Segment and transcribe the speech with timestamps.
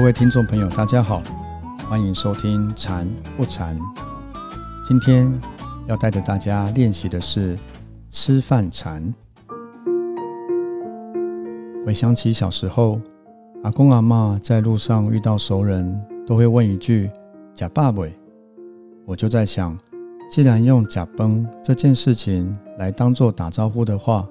[0.00, 1.22] 各位听众朋友，大家好，
[1.86, 3.78] 欢迎收听《禅不禅》。
[4.82, 5.30] 今天
[5.86, 7.58] 要带着大家练习的是
[8.08, 9.14] 吃饭禅。
[11.84, 12.98] 回想起小时候，
[13.62, 17.10] 阿公阿妈在路上遇到熟人，都会问一句
[17.52, 18.02] “假爸爸”。
[19.04, 19.78] 我就在想，
[20.30, 24.26] 既然用“假崩”这件事情来当做打招呼的话，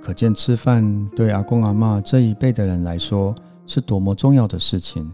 [0.00, 3.34] 可见吃饭对阿公阿妈这一辈的人来说
[3.66, 5.10] 是多么重要的事情。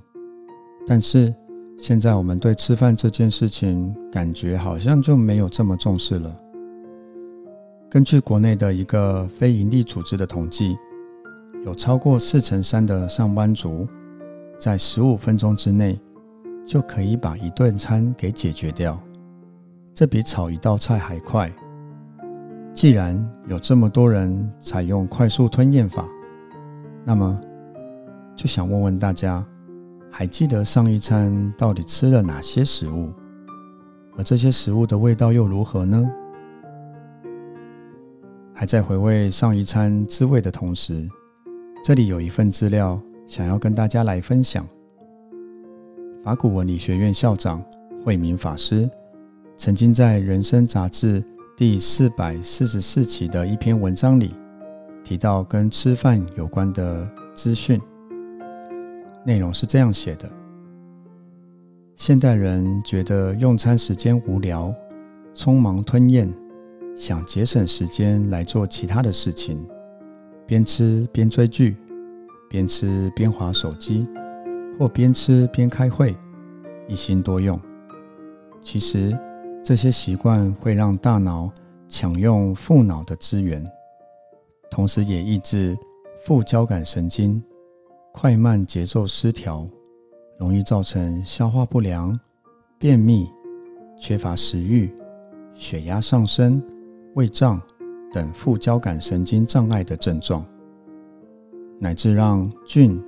[0.87, 1.35] 但是
[1.79, 6.37] 现在我们对吃饭这件事情感觉好像就没有这么重视了。
[7.91, 10.77] 根据国内的一个非营利组织的统计，
[11.65, 13.87] 有超过四成三的上班族
[14.59, 15.99] 在十五分钟之内
[16.67, 19.01] 就可以把一顿餐给解决掉，
[19.95, 21.51] 这比炒一道菜还快。
[22.75, 23.19] 既然
[23.49, 26.07] 有这么多人采用快速吞咽法，
[27.05, 27.41] 那么
[28.39, 29.45] 就想问问大家，
[30.13, 33.13] 还记得上一餐到底吃了哪些食物？
[34.17, 36.09] 而这些食物的味道又如何呢？
[38.55, 41.05] 还在回味上一餐滋味的同时，
[41.83, 44.65] 这里有一份资料想要跟大家来分享。
[46.23, 47.61] 法古文理学院校长
[48.05, 48.89] 慧明法师
[49.57, 51.25] 曾经在《人生》杂志。
[51.57, 54.33] 第四百四十四期的一篇文章里
[55.03, 57.81] 提到跟吃饭有关的资讯，
[59.29, 60.27] 内容是这样写的：
[61.97, 64.75] 现代人觉得用餐时间无聊，
[65.35, 66.33] 匆忙吞咽，
[66.97, 69.63] 想节省时间来做其他的事情，
[70.47, 71.77] 边吃边追剧，
[72.49, 74.09] 边吃边划手机，
[74.79, 76.17] 或边吃边开会，
[76.87, 77.61] 一心多用。
[78.63, 79.15] 其实。
[79.61, 81.53] 这些习惯会让大脑
[81.89, 83.63] 抢用副脑的资源，
[84.71, 85.77] 同时也抑制
[86.25, 87.43] 副交感神经
[88.21, 89.65] 快慢节奏失调，
[90.41, 92.19] 容易造成消化不良、
[92.77, 93.31] 便秘、
[93.97, 94.93] 缺乏食欲、
[95.55, 96.61] 血压上升、
[97.15, 97.63] 胃胀
[98.13, 100.45] 等副交感神经障碍的症状，
[101.79, 103.01] 乃至让菌、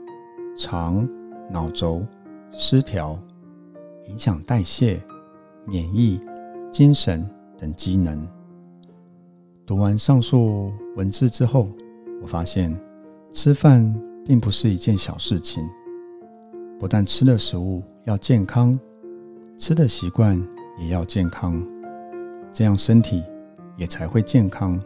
[0.57, 1.05] 肠、
[1.51, 2.07] 脑轴
[2.53, 3.19] 失调，
[4.07, 5.03] 影响代谢、
[5.67, 6.21] 免疫。
[6.71, 7.29] 精神
[7.59, 8.25] 等机能。
[9.67, 11.67] 读完上述文字之后，
[12.23, 12.73] 我发现
[13.33, 13.93] 吃饭
[14.25, 15.69] 并不是一件小事情。
[16.79, 18.79] 不但吃的食物要健康，
[19.59, 20.41] 吃的习惯
[20.79, 21.63] 也要健康，
[22.53, 23.23] 这样身体
[23.77, 24.81] 也才会健康。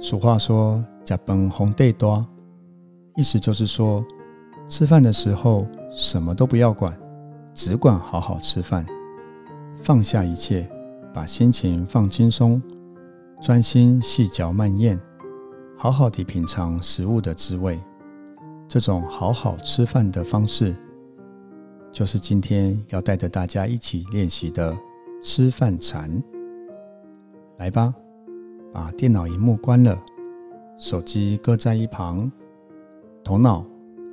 [0.00, 2.24] 俗话说“假崩红对多”，
[3.16, 4.04] 意思就是说，
[4.68, 6.96] 吃饭的时候什么都不要管，
[7.54, 8.84] 只管好好吃饭。
[9.82, 10.68] 放下一切，
[11.12, 12.62] 把心情放轻松，
[13.40, 14.98] 专心细嚼慢咽，
[15.86, 17.80] 好好的品尝食物的滋味。
[18.66, 20.74] 这种好好吃饭的方式，
[21.92, 24.76] 就是今天要带着大家一起练习的
[25.22, 26.10] 吃饭禅。
[27.58, 27.94] 来吧，
[28.72, 29.96] 把电脑荧幕关了，
[30.76, 32.28] 手机搁在一旁，
[33.22, 33.64] 头脑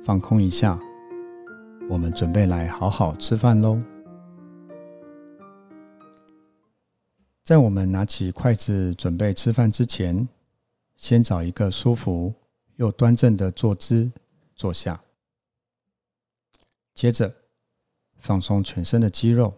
[0.04, 0.78] 放空一下，
[1.90, 3.82] 我们准备来好好吃饭喽。
[7.42, 10.28] 在我们拿起筷子准备吃饭之前，
[10.96, 12.34] 先找一个舒服
[12.76, 14.12] 又端正的坐姿
[14.54, 15.02] 坐下。
[16.92, 17.34] 接着
[18.18, 19.52] 放松全身的肌肉，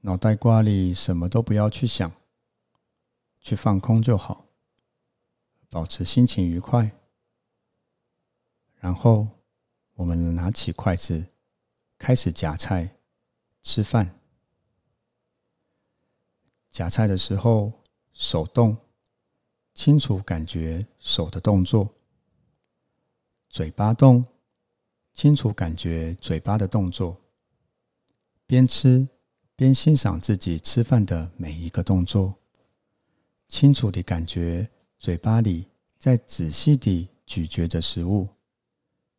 [0.00, 2.12] 脑袋瓜里什么都不要去想，
[3.40, 4.46] 去放空就好，
[5.70, 6.90] 保持心情愉快。
[8.80, 9.28] 然后
[9.94, 11.24] 我们拿起筷子，
[11.96, 12.96] 开始夹菜
[13.62, 14.18] 吃饭。
[16.68, 17.72] 夹菜的时候，
[18.12, 18.76] 手动，
[19.74, 21.88] 清楚感觉手的动作；
[23.48, 24.24] 嘴巴动，
[25.12, 27.16] 清楚感觉嘴巴的动作。
[28.46, 29.08] 边吃
[29.56, 32.34] 边欣赏自己吃饭的每一个动作，
[33.48, 34.68] 清楚地感觉
[34.98, 38.28] 嘴巴里在仔细地咀嚼着食物，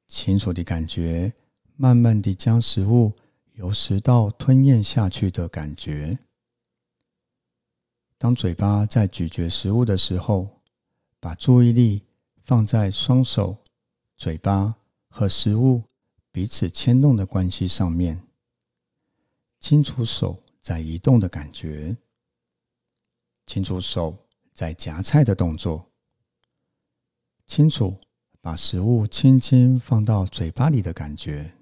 [0.08, 1.34] 清楚地感觉
[1.76, 3.12] 慢慢地将食物
[3.54, 6.20] 由食道吞咽下去的感觉。
[8.20, 10.53] 当嘴巴在咀嚼食物的时候，
[11.24, 12.04] 把注意力
[12.42, 13.56] 放在双手、
[14.18, 14.76] 嘴巴
[15.08, 15.82] 和食物
[16.34, 18.28] 彼此牵动的关系上面，
[19.62, 21.96] 清楚手在移动的感觉，
[23.46, 25.94] 清楚手在夹菜的动作，
[27.48, 27.98] 清楚
[28.42, 31.56] 把食物轻轻放到嘴巴里的感觉，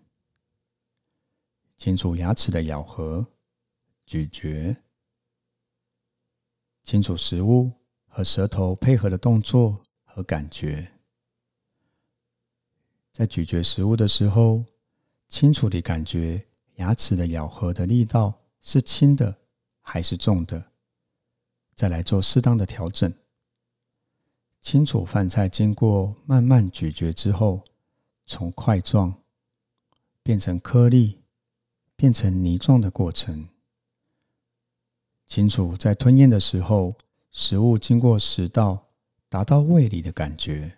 [1.77, 3.27] 清楚牙齿的咬合、
[4.07, 4.75] 咀嚼。
[6.81, 7.71] 清楚食物
[8.13, 10.91] 和舌头配合的动作和感觉，
[13.13, 14.65] 在咀嚼食物的时候，
[15.29, 19.33] 清楚地感觉牙齿的咬合的力道是轻的
[19.79, 20.71] 还是重的，
[21.73, 23.11] 再来做适当的调整。
[24.59, 27.63] 清楚饭菜经过慢慢咀嚼之后，
[28.25, 29.23] 从块状
[30.21, 31.21] 变成颗粒，
[31.95, 33.47] 变成泥状的过程。
[35.25, 36.93] 清楚在吞咽的时候，
[37.31, 38.89] 食物经过食道
[39.29, 40.77] 达到胃里的感觉，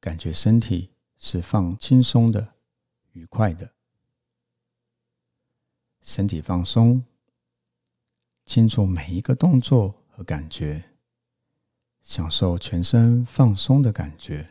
[0.00, 2.54] 感觉身体是放轻松的、
[3.12, 3.72] 愉快的，
[6.00, 7.04] 身体放松，
[8.44, 10.90] 清楚每一个动作和感觉。
[12.02, 14.48] 享受全身放松的感觉，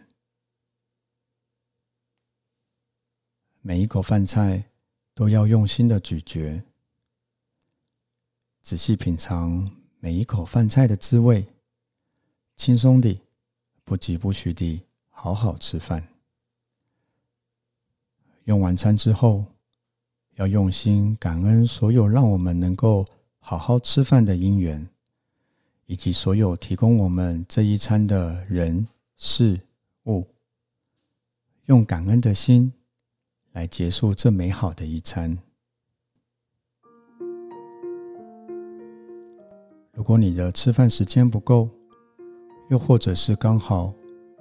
[3.62, 4.72] 每一口饭菜
[5.14, 6.64] 都要用心的咀嚼，
[8.60, 9.74] 仔细品尝
[10.06, 11.44] 每一口饭菜的滋味，
[12.56, 13.20] 轻松地、
[13.84, 14.80] 不疾不徐地
[15.10, 16.08] 好好吃饭。
[18.44, 19.44] 用完餐之后，
[20.36, 23.04] 要用心感恩所有让我们能够
[23.40, 24.88] 好好吃饭的因缘。
[25.88, 29.60] 以及所有提供我们这一餐的人事
[30.06, 30.28] 物，
[31.66, 32.72] 用感恩的心
[33.54, 35.36] 来结束这美好的一餐。
[40.06, 41.68] 如果你的吃饭时间不够，
[42.70, 43.92] 又或者是刚好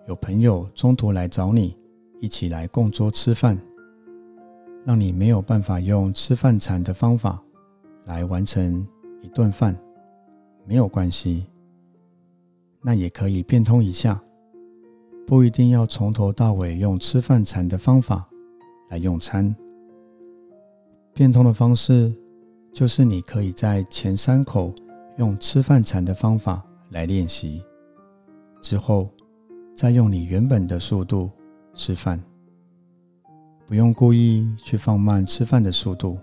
[0.06, 1.74] 有朋友中途来找你
[2.20, 3.58] 一起来共桌吃饭，
[4.84, 7.42] 让你没有办法用吃饭禅的方法
[8.04, 8.86] 来完成
[9.22, 9.74] 一顿饭。
[10.66, 11.46] 没有关系，
[12.82, 14.22] 那也可以变通一下，
[15.26, 18.28] 不一定要从头到尾用吃饭禅的方法
[18.90, 19.56] 来用餐。
[21.14, 22.14] 变通的方式
[22.70, 24.70] 就是你可以在前三口
[25.16, 27.62] 用吃饭禅的方法来练习，
[28.60, 29.08] 之后
[29.74, 31.30] 再用你原本的速度
[31.74, 32.20] 吃饭，
[33.66, 36.18] 不用故意去放慢吃饭的速度，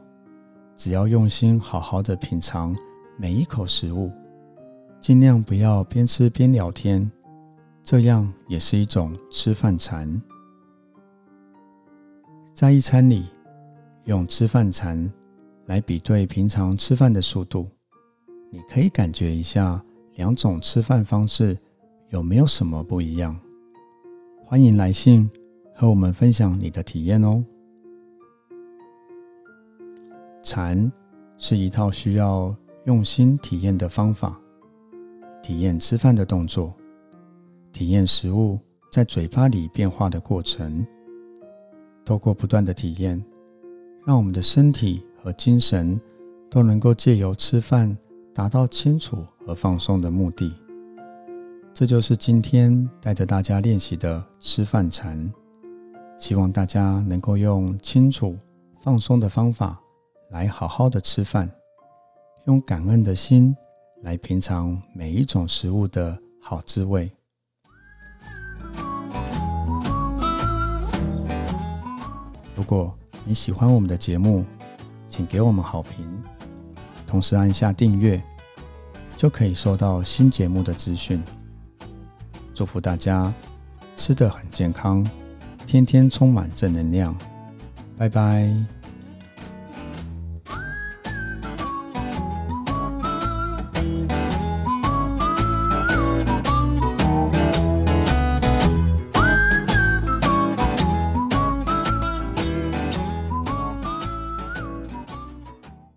[0.76, 2.76] 只要用心好好的品尝
[3.18, 4.12] 每一口食物。
[5.00, 7.10] 尽量不要边吃边聊天，
[7.82, 10.22] 这样也是一种吃饭禅。
[12.54, 13.26] 在一餐里
[14.04, 15.12] 用吃饭禅
[15.66, 17.68] 来比对平常吃饭的速度，
[18.54, 19.82] 你可以感觉一下
[20.16, 21.58] 两种吃饭方式
[22.10, 23.40] 有没有什么不一样。
[24.44, 25.30] 欢迎来信
[25.74, 27.42] 和我们分享你的体验哦。
[30.44, 30.92] 禅
[31.38, 32.54] 是一套需要
[32.84, 34.38] 用心体验的方法。
[35.42, 36.74] 体验吃饭的动作，
[37.72, 38.60] 体验食物
[38.92, 40.86] 在嘴巴里变化的过程。
[42.04, 43.24] 透过不断的体验，
[44.06, 46.00] 让我们的身体和精神
[46.50, 47.98] 都能够借由吃饭
[48.34, 50.54] 达到清楚和放松的目的。
[51.74, 55.32] 这就是今天带着大家练习的吃饭禅。
[56.18, 58.38] 希望大家能够用清楚、
[58.82, 59.80] 放松的方法
[60.30, 61.50] 来好好的吃饭，
[62.46, 63.56] 用感恩的心。
[64.04, 67.12] 来品尝每一种食物的好滋味。
[72.56, 72.92] 如果
[73.26, 74.44] 你喜欢我们的节目，
[75.08, 76.24] 请给我们好评，
[77.12, 78.24] 同时按下订阅，
[79.18, 81.22] 就可以收到新节目的资讯。
[82.54, 83.34] 祝福大家
[83.98, 85.06] 吃的很健康，
[85.68, 87.14] 天天充满正能量。
[87.98, 88.81] 拜拜。